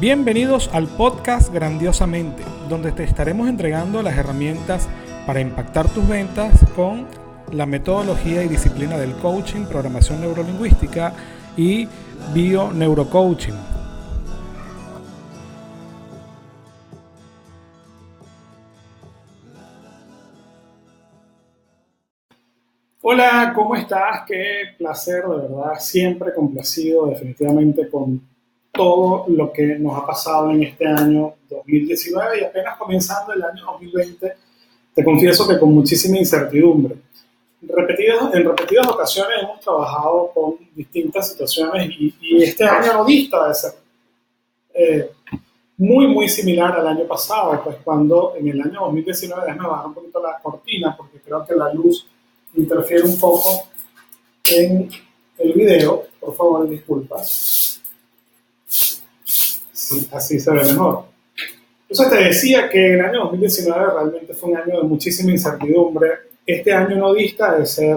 Bienvenidos 0.00 0.70
al 0.72 0.86
podcast 0.86 1.52
Grandiosamente, 1.52 2.44
donde 2.68 2.92
te 2.92 3.02
estaremos 3.02 3.48
entregando 3.48 4.00
las 4.00 4.16
herramientas 4.16 4.88
para 5.26 5.40
impactar 5.40 5.88
tus 5.88 6.06
ventas 6.06 6.52
con 6.76 7.08
la 7.50 7.66
metodología 7.66 8.44
y 8.44 8.48
disciplina 8.48 8.96
del 8.96 9.12
coaching, 9.14 9.64
programación 9.64 10.20
neurolingüística 10.20 11.12
y 11.56 11.88
bio-neurocoaching. 12.32 13.56
Hola, 23.02 23.52
¿cómo 23.52 23.74
estás? 23.74 24.22
Qué 24.28 24.76
placer, 24.78 25.24
de 25.24 25.38
verdad, 25.38 25.72
siempre 25.80 26.32
complacido 26.32 27.06
definitivamente 27.06 27.90
con 27.90 28.37
todo 28.78 29.24
lo 29.26 29.52
que 29.52 29.76
nos 29.76 29.98
ha 29.98 30.06
pasado 30.06 30.52
en 30.52 30.62
este 30.62 30.86
año 30.86 31.34
2019 31.50 32.40
y 32.40 32.44
apenas 32.44 32.78
comenzando 32.78 33.32
el 33.32 33.42
año 33.42 33.64
2020, 33.72 34.32
te 34.94 35.04
confieso 35.04 35.48
que 35.48 35.58
con 35.58 35.74
muchísima 35.74 36.16
incertidumbre. 36.16 36.94
En 37.60 38.44
repetidas 38.44 38.86
ocasiones 38.86 39.38
hemos 39.42 39.58
trabajado 39.58 40.30
con 40.32 40.54
distintas 40.76 41.28
situaciones 41.28 41.90
y, 41.98 42.14
este 42.40 42.64
año 42.64 42.92
no 42.92 43.04
dista 43.04 43.48
de 43.48 43.54
ser 43.54 43.72
eh, 44.72 45.10
muy, 45.76 46.06
muy 46.06 46.28
similar 46.28 46.78
al 46.78 46.86
año 46.86 47.04
pasado, 47.04 47.60
pues 47.64 47.78
cuando 47.82 48.34
en 48.36 48.46
el 48.46 48.62
año 48.62 48.82
2019, 48.82 49.42
déjame 49.44 49.68
bajar 49.68 49.86
un 49.86 49.94
poquito 49.94 50.22
la 50.22 50.38
cortina 50.40 50.94
porque 50.96 51.18
creo 51.18 51.44
que 51.44 51.56
la 51.56 51.72
luz 51.74 52.06
interfiere 52.54 53.02
un 53.02 53.18
poco 53.18 53.66
en 54.52 54.88
el 55.38 55.52
video, 55.52 56.04
por 56.20 56.36
favor, 56.36 56.68
disculpas 56.68 57.67
así 60.12 60.38
se 60.38 60.50
ve 60.50 60.64
mejor. 60.64 61.04
Entonces 61.88 62.18
te 62.18 62.24
decía 62.24 62.68
que 62.68 62.94
el 62.94 63.00
año 63.00 63.20
2019 63.24 63.86
realmente 63.92 64.34
fue 64.34 64.50
un 64.50 64.56
año 64.58 64.82
de 64.82 64.88
muchísima 64.88 65.30
incertidumbre. 65.30 66.10
Este 66.46 66.72
año 66.72 66.96
no 66.96 67.14
dista 67.14 67.56
de 67.56 67.66
ser 67.66 67.96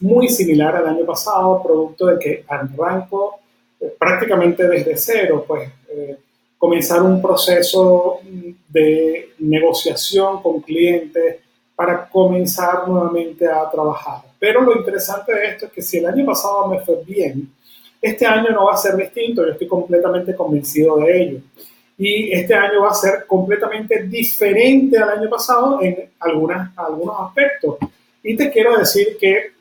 muy 0.00 0.28
similar 0.28 0.76
al 0.76 0.88
año 0.88 1.04
pasado, 1.04 1.62
producto 1.62 2.06
de 2.06 2.18
que 2.18 2.44
arranco 2.48 3.40
eh, 3.80 3.94
prácticamente 3.98 4.66
desde 4.66 4.96
cero, 4.96 5.44
pues 5.46 5.68
eh, 5.90 6.16
comenzar 6.56 7.02
un 7.02 7.20
proceso 7.20 8.20
de 8.68 9.30
negociación 9.38 10.42
con 10.42 10.60
clientes 10.60 11.36
para 11.76 12.08
comenzar 12.08 12.88
nuevamente 12.88 13.46
a 13.46 13.70
trabajar. 13.70 14.22
Pero 14.38 14.62
lo 14.62 14.76
interesante 14.76 15.32
de 15.32 15.46
esto 15.48 15.66
es 15.66 15.72
que 15.72 15.82
si 15.82 15.98
el 15.98 16.06
año 16.06 16.26
pasado 16.26 16.66
me 16.66 16.80
fue 16.80 17.02
bien, 17.06 17.52
este 18.00 18.26
año 18.26 18.50
no 18.50 18.66
va 18.66 18.74
a 18.74 18.76
ser 18.76 18.96
distinto, 18.96 19.44
yo 19.44 19.52
estoy 19.52 19.66
completamente 19.66 20.34
convencido 20.34 20.98
de 20.98 21.22
ello. 21.22 21.40
Y 21.96 22.32
este 22.32 22.54
año 22.54 22.82
va 22.82 22.90
a 22.90 22.94
ser 22.94 23.26
completamente 23.26 24.04
diferente 24.04 24.98
al 24.98 25.18
año 25.18 25.28
pasado 25.28 25.80
en 25.82 26.10
algunas, 26.20 26.70
algunos 26.76 27.16
aspectos. 27.20 27.76
Y 28.22 28.36
te 28.36 28.50
quiero 28.50 28.78
decir 28.78 29.16
que 29.18 29.52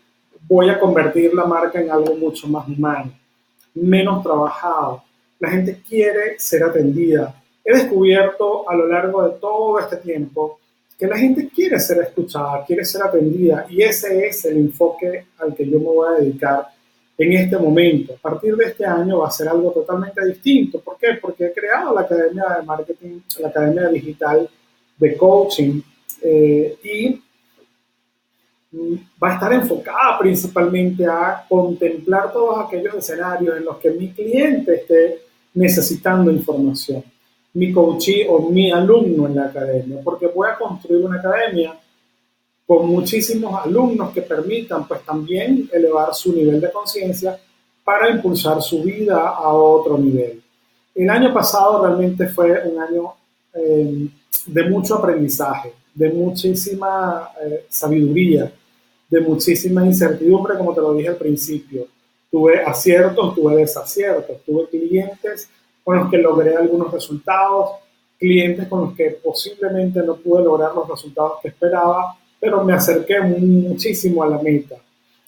voy 0.48 0.70
a 0.70 0.80
convertir 0.80 1.34
la 1.34 1.46
marca 1.46 1.82
en 1.82 1.90
algo 1.90 2.16
mucho 2.16 2.48
más 2.48 2.68
humano, 2.68 3.12
menos 3.74 4.24
trabajado. 4.24 5.04
La 5.40 5.50
gente 5.50 5.82
quiere 5.88 6.40
ser 6.40 6.64
atendida. 6.64 7.42
He 7.66 7.74
descubierto 7.74 8.70
a 8.70 8.76
lo 8.76 8.88
largo 8.88 9.28
de 9.28 9.40
todo 9.40 9.80
este 9.80 9.98
tiempo 9.98 10.60
que 10.98 11.08
la 11.08 11.18
gente 11.18 11.50
quiere 11.50 11.80
ser 11.80 12.00
escuchada, 12.00 12.64
quiere 12.66 12.86
ser 12.86 13.04
atendida 13.04 13.66
y 13.70 13.84
ese 13.84 14.28
es 14.28 14.46
el 14.46 14.58
enfoque 14.58 15.26
al 15.38 15.54
que 15.56 15.70
yo 15.70 15.80
me 15.80 15.86
voy 15.86 16.08
a 16.08 16.22
dedicar 16.22 16.68
en 17.18 17.34
este 17.34 17.58
momento. 17.58 18.14
A 18.14 18.18
partir 18.18 18.56
de 18.56 18.66
este 18.66 18.86
año 18.86 19.20
va 19.20 19.28
a 19.28 19.32
ser 19.32 19.48
algo 19.50 19.72
totalmente 19.72 20.24
distinto. 20.26 20.80
¿Por 20.80 20.98
qué? 20.98 21.18
Porque 21.20 21.48
he 21.48 21.54
creado 21.54 21.94
la 21.94 22.02
Academia 22.02 22.44
de 22.60 22.66
Marketing, 22.66 23.20
la 23.40 23.48
Academia 23.48 23.88
Digital 23.90 24.48
de 24.98 25.18
Coaching 25.18 25.82
eh, 26.22 26.78
y 26.84 27.22
va 29.22 29.32
a 29.32 29.34
estar 29.36 29.54
enfocada 29.54 30.20
principalmente 30.20 31.06
a 31.06 31.46
contemplar 31.48 32.32
todos 32.34 32.66
aquellos 32.66 32.96
escenarios 32.96 33.58
en 33.58 33.66
los 33.66 33.78
que 33.78 33.92
mi 33.92 34.10
cliente 34.12 34.76
esté 34.76 35.22
necesitando 35.54 36.30
información, 36.32 37.04
mi 37.54 37.72
coachee 37.72 38.28
o 38.30 38.50
mi 38.50 38.72
alumno 38.72 39.28
en 39.28 39.36
la 39.36 39.46
academia, 39.46 40.00
porque 40.04 40.28
voy 40.28 40.50
a 40.50 40.58
construir 40.58 41.04
una 41.04 41.18
academia 41.18 41.74
con 42.68 42.86
muchísimos 42.90 43.66
alumnos 43.66 44.12
que 44.14 44.22
permitan 44.22 44.86
pues 44.86 45.02
también 45.04 45.70
elevar 45.72 46.14
su 46.14 46.34
nivel 46.34 46.60
de 46.60 46.70
conciencia 46.70 47.40
para 47.84 48.10
impulsar 48.10 48.62
su 48.62 48.84
vida 48.84 49.30
a 49.30 49.54
otro 49.54 49.98
nivel. 49.98 50.44
El 50.94 51.10
año 51.10 51.34
pasado 51.34 51.86
realmente 51.86 52.28
fue 52.28 52.62
un 52.68 52.78
año 52.82 53.14
eh, 53.54 54.08
de 54.48 54.70
mucho 54.70 54.96
aprendizaje, 54.96 55.74
de 55.96 56.10
muchísima 56.10 57.30
eh, 57.42 57.66
sabiduría, 57.70 58.52
de 59.10 59.22
muchísima 59.22 59.86
incertidumbre, 59.86 60.58
como 60.58 60.74
te 60.74 60.82
lo 60.82 60.94
dije 60.94 61.08
al 61.08 61.16
principio. 61.16 61.88
Tuve 62.30 62.62
aciertos, 62.62 63.34
tuve 63.34 63.56
desaciertos, 63.56 64.42
tuve 64.46 64.68
clientes 64.68 65.50
con 65.86 65.96
los 65.96 66.10
que 66.10 66.18
logré 66.18 66.58
algunos 66.58 66.92
resultados, 66.92 67.70
clientes 68.20 68.68
con 68.68 68.82
los 68.82 68.94
que 68.94 69.12
posiblemente 69.24 70.02
no 70.02 70.18
pude 70.18 70.44
lograr 70.44 70.76
los 70.76 70.90
resultados 70.90 71.34
que 71.42 71.48
esperaba, 71.48 72.18
pero 72.40 72.64
me 72.64 72.74
acerqué 72.74 73.20
muchísimo 73.22 74.24
a 74.24 74.28
la 74.28 74.38
meta. 74.40 74.76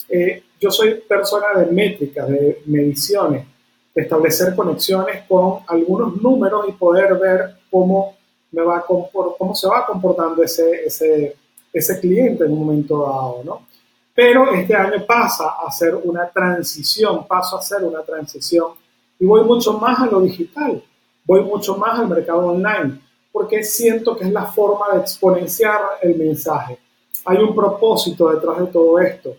Eh, 0.08 0.44
yo 0.60 0.72
soy 0.72 0.96
persona 0.96 1.48
de 1.60 1.72
métricas, 1.72 2.28
de 2.28 2.62
mediciones, 2.66 3.46
de 3.94 4.02
establecer 4.02 4.56
conexiones 4.56 5.24
con 5.28 5.60
algunos 5.68 6.22
números 6.22 6.66
y 6.68 6.74
poder 6.74 7.18
ver 7.18 7.56
cómo, 7.70 8.18
me 8.52 8.62
va 8.62 8.84
cómo 8.86 9.56
se 9.56 9.68
va 9.68 9.86
comportando 9.86 10.44
ese, 10.44 10.86
ese, 10.86 11.36
ese 11.72 12.00
cliente 12.00 12.46
en 12.46 12.52
un 12.52 12.60
momento 12.60 13.02
dado, 13.04 13.42
¿no? 13.44 13.68
Pero 14.14 14.52
este 14.54 14.76
año 14.76 15.06
pasa 15.06 15.56
a 15.66 15.72
ser 15.72 15.96
una 15.96 16.28
transición, 16.30 17.26
paso 17.26 17.58
a 17.58 17.62
ser 17.62 17.84
una 17.84 18.02
transición 18.02 18.72
y 19.18 19.26
voy 19.26 19.44
mucho 19.44 19.74
más 19.74 20.00
a 20.00 20.08
lo 20.08 20.20
digital, 20.20 20.84
voy 21.24 21.42
mucho 21.44 21.78
más 21.78 22.00
al 22.00 22.10
mercado 22.10 22.48
online, 22.48 23.00
porque 23.32 23.64
siento 23.64 24.18
que 24.18 24.26
es 24.26 24.32
la 24.32 24.46
forma 24.46 24.94
de 24.94 25.00
exponenciar 25.00 25.80
el 26.02 26.18
mensaje 26.18 26.80
hay 27.26 27.38
un 27.38 27.56
propósito 27.56 28.30
detrás 28.30 28.60
de 28.60 28.68
todo 28.68 29.00
esto. 29.00 29.36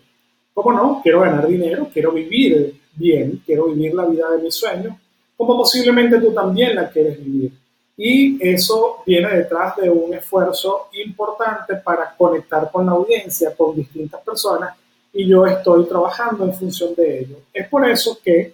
¿Cómo 0.53 0.73
no? 0.73 0.99
Quiero 1.01 1.21
ganar 1.21 1.47
dinero, 1.47 1.87
quiero 1.91 2.11
vivir 2.11 2.79
bien, 2.93 3.41
quiero 3.45 3.67
vivir 3.67 3.93
la 3.93 4.05
vida 4.05 4.29
de 4.31 4.43
mis 4.43 4.55
sueños, 4.55 4.95
como 5.37 5.57
posiblemente 5.57 6.19
tú 6.19 6.33
también 6.33 6.75
la 6.75 6.89
quieres 6.89 7.23
vivir. 7.23 7.51
Y 7.97 8.37
eso 8.47 8.97
viene 9.05 9.29
detrás 9.37 9.75
de 9.77 9.89
un 9.89 10.13
esfuerzo 10.13 10.87
importante 11.03 11.75
para 11.75 12.15
conectar 12.17 12.69
con 12.71 12.85
la 12.85 12.93
audiencia, 12.93 13.55
con 13.55 13.75
distintas 13.75 14.21
personas, 14.21 14.75
y 15.13 15.27
yo 15.27 15.45
estoy 15.45 15.85
trabajando 15.85 16.45
en 16.45 16.53
función 16.53 16.95
de 16.95 17.19
ello. 17.19 17.37
Es 17.53 17.67
por 17.67 17.87
eso 17.87 18.17
que 18.23 18.53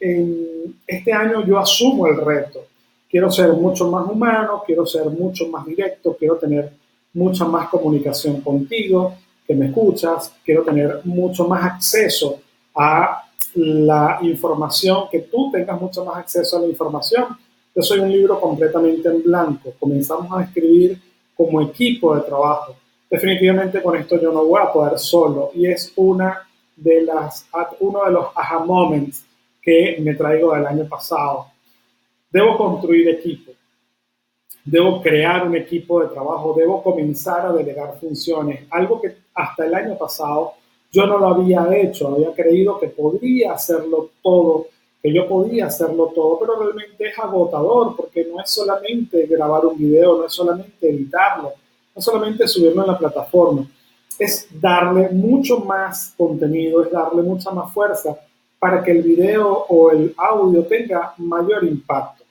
en 0.00 0.76
este 0.86 1.12
año 1.12 1.44
yo 1.46 1.58
asumo 1.58 2.06
el 2.06 2.16
reto. 2.16 2.66
Quiero 3.08 3.30
ser 3.30 3.52
mucho 3.52 3.88
más 3.90 4.10
humano, 4.10 4.62
quiero 4.66 4.84
ser 4.84 5.04
mucho 5.06 5.46
más 5.48 5.64
directo, 5.64 6.16
quiero 6.18 6.36
tener 6.36 6.72
mucha 7.14 7.44
más 7.44 7.68
comunicación 7.68 8.40
contigo, 8.40 9.14
que 9.46 9.54
me 9.54 9.66
escuchas, 9.66 10.32
quiero 10.44 10.62
tener 10.62 11.00
mucho 11.04 11.46
más 11.46 11.64
acceso 11.64 12.40
a 12.74 13.24
la 13.54 14.18
información, 14.22 15.04
que 15.10 15.20
tú 15.20 15.50
tengas 15.52 15.80
mucho 15.80 16.04
más 16.04 16.16
acceso 16.16 16.58
a 16.58 16.60
la 16.60 16.66
información. 16.66 17.26
Yo 17.74 17.82
soy 17.82 18.00
un 18.00 18.10
libro 18.10 18.40
completamente 18.40 19.08
en 19.08 19.22
blanco. 19.22 19.72
Comenzamos 19.78 20.30
a 20.32 20.44
escribir 20.44 21.00
como 21.36 21.60
equipo 21.60 22.14
de 22.14 22.22
trabajo. 22.22 22.76
Definitivamente 23.10 23.82
con 23.82 23.96
esto 23.96 24.20
yo 24.20 24.32
no 24.32 24.44
voy 24.44 24.60
a 24.62 24.72
poder 24.72 24.98
solo 24.98 25.50
y 25.54 25.66
es 25.66 25.92
una 25.96 26.48
de 26.76 27.02
las, 27.02 27.46
uno 27.80 28.04
de 28.04 28.10
los 28.10 28.26
aha 28.34 28.64
moments 28.64 29.24
que 29.62 29.96
me 30.00 30.14
traigo 30.14 30.54
del 30.54 30.66
año 30.66 30.88
pasado. 30.88 31.46
Debo 32.30 32.56
construir 32.56 33.08
equipo 33.08 33.52
debo 34.64 35.02
crear 35.02 35.46
un 35.46 35.54
equipo 35.56 36.00
de 36.00 36.08
trabajo, 36.08 36.54
debo 36.56 36.82
comenzar 36.82 37.46
a 37.46 37.52
delegar 37.52 37.98
funciones, 38.00 38.64
algo 38.70 39.00
que 39.00 39.14
hasta 39.34 39.66
el 39.66 39.74
año 39.74 39.96
pasado 39.96 40.54
yo 40.90 41.06
no 41.06 41.18
lo 41.18 41.28
había 41.28 41.66
hecho, 41.76 42.08
había 42.08 42.32
creído 42.32 42.78
que 42.78 42.88
podría 42.88 43.52
hacerlo 43.52 44.10
todo, 44.22 44.68
que 45.02 45.12
yo 45.12 45.28
podía 45.28 45.66
hacerlo 45.66 46.12
todo, 46.14 46.38
pero 46.38 46.58
realmente 46.58 47.08
es 47.08 47.18
agotador 47.18 47.94
porque 47.96 48.24
no 48.24 48.40
es 48.40 48.50
solamente 48.50 49.26
grabar 49.26 49.66
un 49.66 49.76
video, 49.76 50.18
no 50.18 50.26
es 50.26 50.32
solamente 50.32 50.88
editarlo, 50.88 51.52
no 51.94 51.98
es 51.98 52.04
solamente 52.04 52.48
subirlo 52.48 52.82
en 52.82 52.88
la 52.92 52.98
plataforma, 52.98 53.66
es 54.18 54.48
darle 54.60 55.10
mucho 55.10 55.58
más 55.58 56.14
contenido, 56.16 56.82
es 56.84 56.90
darle 56.90 57.22
mucha 57.22 57.50
más 57.50 57.72
fuerza 57.72 58.16
para 58.58 58.82
que 58.82 58.92
el 58.92 59.02
video 59.02 59.66
o 59.68 59.90
el 59.90 60.14
audio 60.16 60.64
tenga 60.64 61.12
mayor 61.18 61.64
impacto. 61.64 62.23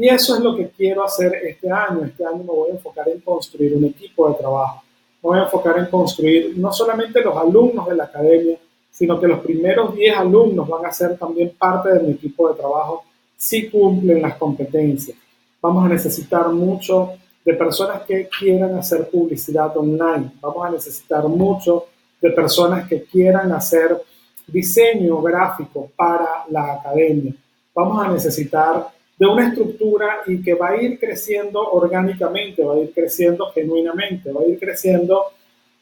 Y 0.00 0.08
eso 0.08 0.36
es 0.36 0.40
lo 0.40 0.54
que 0.54 0.68
quiero 0.68 1.04
hacer 1.04 1.34
este 1.44 1.68
año. 1.68 2.04
Este 2.04 2.24
año 2.24 2.38
me 2.38 2.44
voy 2.44 2.70
a 2.70 2.74
enfocar 2.74 3.08
en 3.08 3.18
construir 3.18 3.74
un 3.74 3.84
equipo 3.84 4.28
de 4.28 4.36
trabajo. 4.36 4.84
Me 5.20 5.30
voy 5.30 5.38
a 5.40 5.42
enfocar 5.42 5.76
en 5.76 5.86
construir 5.86 6.56
no 6.56 6.72
solamente 6.72 7.20
los 7.20 7.36
alumnos 7.36 7.88
de 7.88 7.96
la 7.96 8.04
academia, 8.04 8.56
sino 8.92 9.18
que 9.18 9.26
los 9.26 9.40
primeros 9.40 9.96
10 9.96 10.16
alumnos 10.16 10.68
van 10.68 10.86
a 10.86 10.92
ser 10.92 11.18
también 11.18 11.52
parte 11.58 11.92
de 11.92 12.00
mi 12.00 12.12
equipo 12.12 12.48
de 12.48 12.54
trabajo 12.54 13.02
sí 13.36 13.68
cumplen 13.68 14.22
las 14.22 14.36
competencias. 14.36 15.18
Vamos 15.60 15.84
a 15.84 15.88
necesitar 15.88 16.48
mucho 16.50 17.14
de 17.44 17.54
personas 17.54 18.02
que 18.02 18.28
quieran 18.28 18.76
hacer 18.76 19.08
publicidad 19.10 19.76
online. 19.76 20.30
Vamos 20.40 20.64
a 20.64 20.70
necesitar 20.70 21.26
mucho 21.26 21.86
de 22.20 22.30
personas 22.30 22.88
que 22.88 23.02
quieran 23.02 23.50
hacer 23.50 24.00
diseño 24.46 25.20
gráfico 25.22 25.90
para 25.96 26.44
la 26.50 26.74
academia. 26.74 27.34
Vamos 27.74 28.04
a 28.04 28.12
necesitar 28.12 28.97
de 29.18 29.26
una 29.26 29.48
estructura 29.48 30.20
y 30.26 30.40
que 30.40 30.54
va 30.54 30.70
a 30.70 30.82
ir 30.82 30.98
creciendo 30.98 31.60
orgánicamente, 31.60 32.62
va 32.62 32.74
a 32.74 32.78
ir 32.78 32.92
creciendo 32.92 33.50
genuinamente, 33.52 34.30
va 34.30 34.42
a 34.42 34.46
ir 34.46 34.58
creciendo 34.58 35.24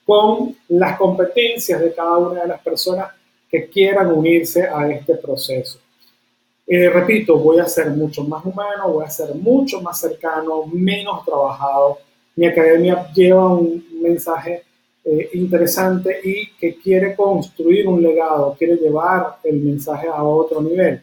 con 0.05 0.57
las 0.69 0.97
competencias 0.97 1.81
de 1.81 1.93
cada 1.93 2.17
una 2.17 2.43
de 2.43 2.49
las 2.49 2.61
personas 2.63 3.11
que 3.51 3.69
quieran 3.69 4.13
unirse 4.13 4.63
a 4.63 4.89
este 4.91 5.17
proceso. 5.17 5.79
Eh, 6.67 6.89
repito, 6.89 7.39
voy 7.39 7.59
a 7.59 7.67
ser 7.67 7.91
mucho 7.91 8.25
más 8.25 8.45
humano, 8.45 8.89
voy 8.89 9.05
a 9.05 9.11
ser 9.11 9.35
mucho 9.35 9.81
más 9.81 10.01
cercano, 10.01 10.65
menos 10.67 11.25
trabajado. 11.25 11.99
Mi 12.35 12.47
academia 12.47 13.09
lleva 13.13 13.53
un 13.53 13.85
mensaje 14.01 14.65
eh, 15.05 15.31
interesante 15.35 16.21
y 16.25 16.51
que 16.59 16.77
quiere 16.77 17.15
construir 17.15 17.87
un 17.87 18.03
legado, 18.03 18.57
quiere 18.59 18.77
llevar 18.77 19.37
el 19.45 19.61
mensaje 19.61 20.09
a 20.09 20.23
otro 20.23 20.61
nivel, 20.61 21.01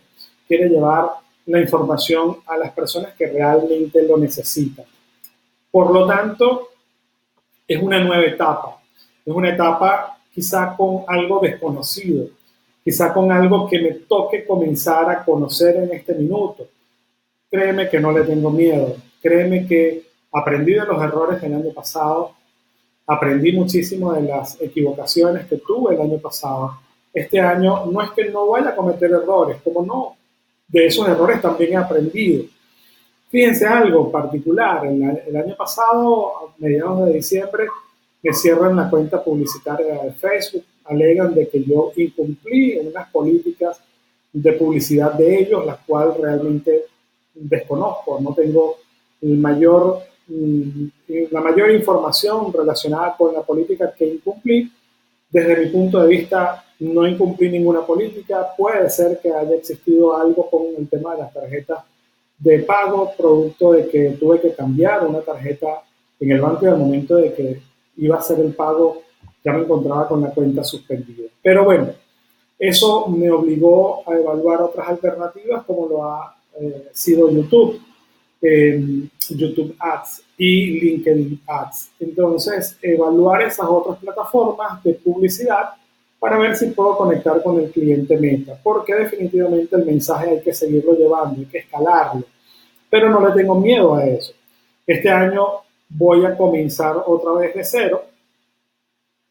quiere 0.47 0.67
llevar 0.67 1.22
la 1.45 1.59
información 1.59 2.37
a 2.45 2.57
las 2.57 2.71
personas 2.71 3.13
que 3.13 3.27
realmente 3.27 4.01
lo 4.07 4.17
necesitan. 4.17 4.85
Por 5.71 5.91
lo 5.91 6.07
tanto, 6.07 6.69
es 7.67 7.81
una 7.81 8.03
nueva 8.03 8.23
etapa. 8.23 8.79
Es 9.25 9.33
una 9.33 9.49
etapa 9.49 10.17
quizá 10.33 10.75
con 10.75 11.03
algo 11.07 11.39
desconocido, 11.39 12.27
quizá 12.83 13.13
con 13.13 13.31
algo 13.31 13.67
que 13.67 13.79
me 13.79 13.91
toque 13.91 14.45
comenzar 14.45 15.09
a 15.09 15.23
conocer 15.23 15.77
en 15.77 15.91
este 15.93 16.13
minuto. 16.13 16.67
Créeme 17.49 17.89
que 17.89 17.99
no 17.99 18.11
le 18.11 18.23
tengo 18.23 18.49
miedo. 18.49 18.95
Créeme 19.21 19.65
que 19.67 20.03
aprendí 20.31 20.73
de 20.73 20.85
los 20.85 21.01
errores 21.01 21.41
del 21.41 21.53
año 21.53 21.71
pasado, 21.73 22.33
aprendí 23.05 23.51
muchísimo 23.51 24.13
de 24.13 24.23
las 24.23 24.59
equivocaciones 24.61 25.45
que 25.45 25.57
tuve 25.57 25.95
el 25.95 26.01
año 26.01 26.17
pasado. 26.17 26.79
Este 27.13 27.39
año 27.39 27.85
no 27.85 28.01
es 28.01 28.11
que 28.11 28.29
no 28.29 28.47
vaya 28.47 28.69
a 28.69 28.75
cometer 28.75 29.11
errores, 29.11 29.57
como 29.63 29.85
no, 29.85 30.15
de 30.73 30.87
esos 30.87 31.07
errores 31.07 31.39
también 31.39 31.73
he 31.73 31.75
aprendido. 31.75 32.45
Fíjense 33.29 33.65
algo 33.65 34.11
particular, 34.11 34.85
el, 34.87 35.35
año 35.35 35.55
pasado, 35.55 36.37
a 36.37 36.55
mediados 36.57 37.05
de 37.05 37.13
diciembre, 37.13 37.67
me 38.23 38.33
cierran 38.33 38.75
la 38.75 38.89
cuenta 38.89 39.23
publicitaria 39.23 40.01
de 40.01 40.11
Facebook, 40.13 40.63
alegan 40.85 41.33
de 41.33 41.47
que 41.47 41.63
yo 41.63 41.91
incumplí 41.95 42.77
unas 42.79 43.09
políticas 43.11 43.79
de 44.31 44.53
publicidad 44.53 45.13
de 45.13 45.41
ellos, 45.41 45.65
las 45.65 45.77
cuales 45.85 46.17
realmente 46.17 46.85
desconozco, 47.35 48.19
no 48.19 48.33
tengo 48.33 48.77
mm, 49.21 50.85
la 51.31 51.41
mayor 51.41 51.71
información 51.71 52.51
relacionada 52.51 53.15
con 53.15 53.33
la 53.33 53.41
política 53.41 53.93
que 53.95 54.07
incumplí. 54.07 54.71
Desde 55.33 55.57
mi 55.57 55.65
punto 55.71 55.99
de 55.99 56.09
vista, 56.09 56.63
no 56.79 57.07
incumplí 57.07 57.49
ninguna 57.49 57.81
política. 57.81 58.49
Puede 58.55 58.87
ser 58.91 59.19
que 59.19 59.33
haya 59.33 59.55
existido 59.55 60.15
algo 60.15 60.47
con 60.47 60.61
el 60.77 60.87
tema 60.87 61.15
de 61.15 61.23
las 61.23 61.33
tarjetas 61.33 61.79
de 62.37 62.59
pago, 62.59 63.11
producto 63.17 63.71
de 63.71 63.87
que 63.87 64.11
tuve 64.11 64.39
que 64.39 64.53
cambiar 64.53 65.07
una 65.07 65.21
tarjeta 65.21 65.81
en 66.19 66.31
el 66.31 66.39
banco 66.39 66.65
y 66.65 66.69
al 66.69 66.77
momento 66.77 67.15
de 67.15 67.33
que 67.33 67.59
iba 67.97 68.15
a 68.15 68.19
hacer 68.19 68.39
el 68.41 68.53
pago 68.53 69.01
ya 69.43 69.53
me 69.53 69.63
encontraba 69.63 70.07
con 70.07 70.21
la 70.21 70.29
cuenta 70.29 70.63
suspendida. 70.63 71.29
Pero 71.41 71.63
bueno, 71.65 71.89
eso 72.59 73.07
me 73.07 73.31
obligó 73.31 74.07
a 74.07 74.13
evaluar 74.13 74.61
otras 74.61 74.87
alternativas 74.87 75.63
como 75.65 75.87
lo 75.87 76.05
ha 76.05 76.35
eh, 76.61 76.89
sido 76.93 77.31
YouTube, 77.31 77.81
YouTube 79.29 79.75
Ads 79.79 80.23
y 80.37 80.79
LinkedIn 80.79 81.41
Ads. 81.47 81.91
Entonces, 81.99 82.77
evaluar 82.81 83.43
esas 83.43 83.67
otras 83.69 83.97
plataformas 83.99 84.83
de 84.83 84.93
publicidad 84.93 85.69
para 86.19 86.37
ver 86.37 86.55
si 86.55 86.67
puedo 86.67 86.97
conectar 86.97 87.43
con 87.43 87.59
el 87.59 87.69
cliente 87.69 88.17
meta, 88.17 88.57
porque 88.63 88.95
definitivamente 88.95 89.75
el 89.75 89.85
mensaje 89.85 90.29
hay 90.29 90.41
que 90.41 90.53
seguirlo 90.53 90.93
llevando, 90.93 91.39
hay 91.39 91.45
que 91.45 91.57
escalarlo, 91.57 92.23
pero 92.89 93.09
no 93.09 93.27
le 93.27 93.33
tengo 93.35 93.55
miedo 93.59 93.95
a 93.95 94.05
eso. 94.05 94.31
Este 94.87 95.09
año 95.09 95.45
voy 95.89 96.25
a 96.25 96.37
comenzar 96.37 96.95
otra 97.05 97.33
vez 97.33 97.53
de 97.53 97.63
cero, 97.65 98.05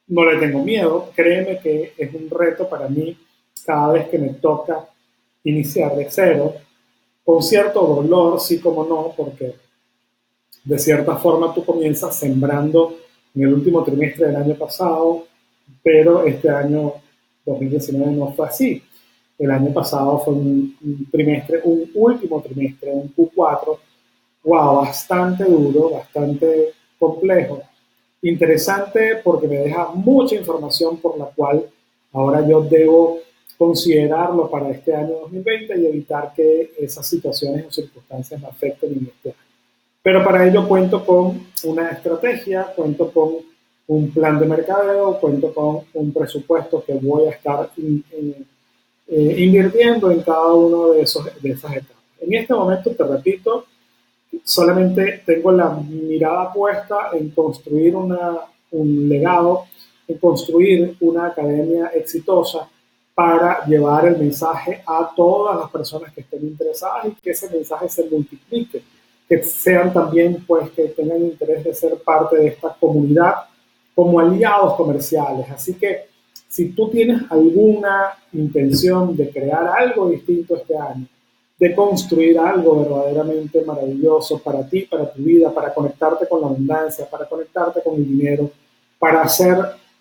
no 0.09 0.31
le 0.31 0.39
tengo 0.39 0.63
miedo, 0.63 1.11
créeme 1.17 1.59
que 1.61 1.95
es 1.97 2.15
un 2.15 2.29
reto 2.29 2.69
para 2.69 2.89
mí 2.89 3.17
cada 3.65 3.93
vez 3.93 4.09
que 4.09 4.19
me 4.19 4.35
toca 4.35 4.87
iniciar 5.45 5.97
de 5.97 6.11
cero, 6.11 6.55
con 7.25 7.43
cierto 7.43 7.87
dolor, 7.87 8.39
sí 8.41 8.61
como 8.61 8.85
no, 8.85 9.15
porque 9.17 9.55
de 10.65 10.79
cierta 10.79 11.17
forma 11.17 11.53
tú 11.55 11.65
comienzas 11.65 12.17
sembrando 12.17 12.97
en 13.35 13.43
el 13.43 13.55
último 13.55 13.83
trimestre 13.83 14.27
del 14.27 14.37
año 14.37 14.55
pasado, 14.55 15.27
pero 15.83 16.25
este 16.25 16.49
año 16.49 16.95
2019 17.45 18.13
no 18.13 18.33
fue 18.33 18.47
así. 18.47 18.83
El 19.39 19.51
año 19.51 19.73
pasado 19.73 20.19
fue 20.21 20.35
un, 20.35 20.77
trimestre, 21.11 21.61
un 21.65 21.91
último 21.95 22.41
trimestre, 22.41 22.93
un 22.93 23.13
Q4, 23.15 23.79
wow, 24.45 24.77
bastante 24.77 25.45
duro, 25.45 25.91
bastante 25.91 26.73
complejo. 26.99 27.63
Interesante 28.23 29.17
porque 29.25 29.49
me 29.49 29.57
deja 29.57 29.89
mucha 29.95 30.37
información 30.37 30.99
por 30.99 31.19
la 31.19 31.27
cual 31.27 31.67
ahora 32.13 32.47
yo 32.47 32.63
debo 32.63 33.19
considerarlo 33.59 34.49
para 34.49 34.71
este 34.71 34.95
año 34.95 35.15
2020 35.23 35.81
y 35.81 35.87
evitar 35.87 36.33
que 36.35 36.73
esas 36.79 37.07
situaciones 37.07 37.67
o 37.67 37.71
circunstancias 37.73 38.41
me 38.41 38.47
afecten 38.47 38.93
en 38.93 39.07
este 39.07 39.31
año. 39.31 39.42
Pero 40.03 40.25
para 40.25 40.47
ello 40.47 40.67
cuento 40.67 41.05
con 41.05 41.47
una 41.65 41.91
estrategia, 41.91 42.65
cuento 42.75 43.11
con 43.13 43.35
un 43.87 44.11
plan 44.11 44.39
de 44.39 44.47
mercadeo, 44.47 45.19
cuento 45.21 45.53
con 45.53 45.81
un 45.95 46.13
presupuesto 46.13 46.83
que 46.85 46.95
voy 46.95 47.27
a 47.27 47.31
estar 47.31 47.71
eh, 47.77 49.35
invirtiendo 49.39 50.11
en 50.11 50.23
cada 50.23 50.53
uno 50.53 50.93
de, 50.93 51.03
esos, 51.03 51.25
de 51.41 51.51
esas 51.51 51.77
etapas. 51.77 52.03
En 52.21 52.35
este 52.35 52.55
momento, 52.55 52.91
te 52.91 53.05
repito, 53.05 53.67
solamente 54.43 55.23
tengo 55.27 55.53
la 55.53 55.71
mirada 55.71 56.53
puesta 56.53 57.11
en 57.13 57.31
construir 57.31 57.95
una, 57.95 58.41
un 58.71 59.09
legado, 59.09 59.67
en 60.09 60.19
construir 60.19 60.97
una 61.01 61.27
academia 61.27 61.89
exitosa 61.95 62.69
para 63.15 63.65
llevar 63.67 64.07
el 64.07 64.19
mensaje 64.19 64.83
a 64.87 65.11
todas 65.15 65.59
las 65.59 65.71
personas 65.71 66.13
que 66.13 66.23
estén 66.23 66.43
interesadas 66.43 67.07
y 67.07 67.11
que 67.21 67.31
ese 67.31 67.51
mensaje 67.51 67.89
se 67.89 68.09
multiplique, 68.09 68.83
que 69.33 69.43
sean 69.45 69.95
también, 69.95 70.45
pues, 70.47 70.69
que 70.73 70.89
tengan 70.89 71.23
interés 71.23 71.65
de 71.65 71.75
ser 71.75 71.95
parte 72.05 72.37
de 72.37 72.49
esta 72.49 72.77
comunidad 72.79 73.33
como 73.95 74.21
aliados 74.21 74.75
comerciales. 74.75 75.51
Así 75.51 75.73
que 75.73 76.03
si 76.49 76.69
tú 76.73 76.91
tienes 76.91 77.23
alguna 77.31 78.11
intención 78.35 79.17
de 79.17 79.31
crear 79.31 79.67
algo 79.69 80.11
distinto 80.11 80.57
este 80.57 80.77
año, 80.77 81.07
de 81.59 81.75
construir 81.75 82.39
algo 82.39 82.81
verdaderamente 82.81 83.63
maravilloso 83.65 84.39
para 84.39 84.69
ti, 84.69 84.83
para 84.83 85.11
tu 85.11 85.23
vida, 85.23 85.51
para 85.51 85.73
conectarte 85.73 86.29
con 86.29 86.43
la 86.43 86.49
abundancia, 86.49 87.09
para 87.09 87.27
conectarte 87.27 87.81
con 87.83 87.95
el 87.95 88.07
dinero, 88.07 88.51
para 88.99 89.23
hacer 89.23 89.57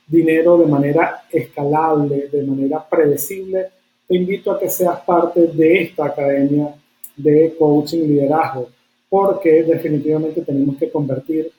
dinero 0.06 0.58
de 0.58 0.66
manera 0.66 1.24
escalable, 1.32 2.28
de 2.28 2.44
manera 2.44 2.86
predecible, 2.86 3.70
te 4.10 4.18
invito 4.18 4.52
a 4.52 4.60
que 4.60 4.70
seas 4.70 5.00
parte 5.06 5.48
de 5.48 5.84
esta 5.84 6.08
academia 6.08 6.76
de 7.16 7.56
coaching 7.58 8.00
y 8.00 8.08
liderazgo, 8.08 8.68
porque 9.12 9.64
definitivamente 9.64 10.42
tenemos 10.42 10.78
que 10.78 10.90
convertir 10.90 11.52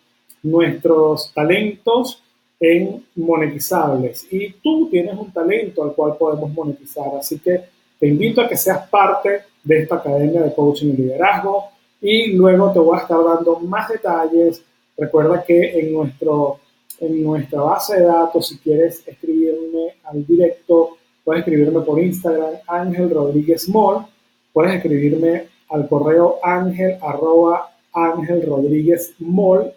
nuestros 0.42 1.30
talentos 1.34 2.22
en 2.58 3.04
monetizables. 3.14 4.26
Y 4.30 4.54
tú 4.54 4.88
tienes 4.90 5.14
un 5.18 5.30
talento 5.30 5.84
al 5.84 5.92
cual 5.92 6.16
podemos 6.16 6.50
monetizar. 6.50 7.14
Así 7.20 7.38
que 7.40 7.60
te 8.00 8.08
invito 8.08 8.40
a 8.40 8.48
que 8.48 8.56
seas 8.56 8.88
parte 8.88 9.42
de 9.62 9.82
esta 9.82 9.96
academia 9.96 10.40
de 10.40 10.54
coaching 10.54 10.94
y 10.94 10.96
liderazgo. 10.96 11.64
Y 12.00 12.32
luego 12.32 12.72
te 12.72 12.78
voy 12.78 12.96
a 12.96 13.02
estar 13.02 13.22
dando 13.22 13.60
más 13.60 13.86
detalles. 13.90 14.62
Recuerda 14.96 15.44
que 15.44 15.78
en, 15.78 15.92
nuestro, 15.92 16.58
en 17.00 17.22
nuestra 17.22 17.60
base 17.60 18.00
de 18.00 18.06
datos, 18.06 18.48
si 18.48 18.56
quieres 18.60 19.06
escribirme 19.06 19.96
al 20.04 20.26
directo, 20.26 20.96
puedes 21.22 21.40
escribirme 21.40 21.82
por 21.82 22.02
Instagram, 22.02 22.54
Ángel 22.66 23.10
Rodríguez 23.10 23.68
Mall. 23.68 24.06
Puedes 24.54 24.76
escribirme 24.76 25.51
al 25.72 25.88
correo 25.88 26.38
ángel 26.42 26.98
arroba 27.00 27.72
ángel 27.92 28.46
rodríguez 28.46 29.14
mall, 29.18 29.72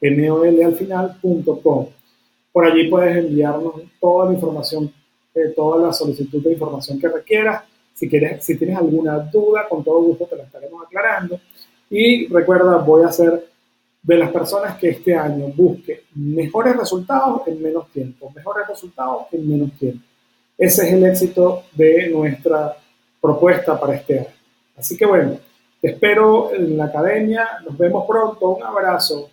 m 0.00 0.64
al 0.64 0.74
final, 0.74 1.16
punto 1.20 1.60
com. 1.60 1.86
Por 2.52 2.64
allí 2.64 2.88
puedes 2.88 3.16
enviarnos 3.16 3.74
toda 4.00 4.26
la 4.26 4.34
información, 4.34 4.92
eh, 5.34 5.52
toda 5.54 5.86
la 5.86 5.92
solicitud 5.92 6.42
de 6.42 6.52
información 6.52 6.98
que 6.98 7.08
requieras. 7.08 7.64
Si, 7.94 8.08
quieres, 8.08 8.44
si 8.44 8.56
tienes 8.56 8.76
alguna 8.76 9.18
duda, 9.18 9.66
con 9.68 9.82
todo 9.82 10.00
gusto 10.02 10.26
te 10.26 10.36
la 10.36 10.44
estaremos 10.44 10.84
aclarando. 10.86 11.40
Y 11.90 12.26
recuerda, 12.28 12.76
voy 12.78 13.04
a 13.04 13.10
ser 13.10 13.48
de 14.02 14.16
las 14.16 14.30
personas 14.30 14.78
que 14.78 14.90
este 14.90 15.14
año 15.14 15.48
busque 15.54 16.04
mejores 16.14 16.76
resultados 16.76 17.42
en 17.46 17.60
menos 17.60 17.88
tiempo, 17.90 18.30
mejores 18.34 18.68
resultados 18.68 19.26
en 19.32 19.48
menos 19.48 19.72
tiempo. 19.72 20.04
Ese 20.56 20.86
es 20.86 20.92
el 20.92 21.04
éxito 21.04 21.64
de 21.72 22.08
nuestra 22.08 22.76
propuesta 23.20 23.78
para 23.78 23.96
este 23.96 24.20
año. 24.20 24.37
Así 24.78 24.96
que 24.96 25.06
bueno, 25.06 25.38
te 25.80 25.88
espero 25.88 26.52
en 26.52 26.76
la 26.76 26.86
academia, 26.86 27.48
nos 27.64 27.76
vemos 27.76 28.04
pronto, 28.06 28.50
un 28.50 28.62
abrazo. 28.62 29.30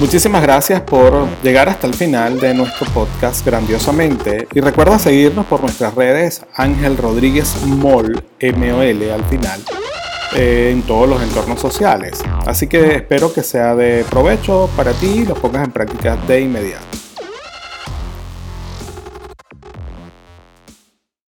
Muchísimas 0.00 0.42
gracias 0.42 0.80
por 0.80 1.26
llegar 1.42 1.68
hasta 1.68 1.86
el 1.86 1.94
final 1.94 2.40
de 2.40 2.52
nuestro 2.52 2.86
podcast 2.92 3.46
grandiosamente 3.46 4.48
y 4.52 4.60
recuerda 4.60 4.98
seguirnos 4.98 5.46
por 5.46 5.60
nuestras 5.60 5.94
redes 5.94 6.44
Ángel 6.56 6.96
Rodríguez 6.96 7.62
Mol, 7.64 8.22
M-O-L 8.40 9.12
al 9.12 9.24
final, 9.24 9.60
eh, 10.36 10.70
en 10.72 10.82
todos 10.82 11.08
los 11.08 11.22
entornos 11.22 11.60
sociales. 11.60 12.22
Así 12.44 12.66
que 12.66 12.96
espero 12.96 13.32
que 13.32 13.44
sea 13.44 13.76
de 13.76 14.04
provecho 14.10 14.68
para 14.76 14.92
ti 14.92 15.20
y 15.20 15.26
lo 15.26 15.34
pongas 15.34 15.64
en 15.64 15.72
práctica 15.72 16.16
de 16.16 16.40
inmediato. 16.40 17.03